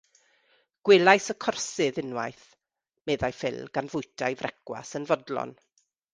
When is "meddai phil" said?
3.11-3.61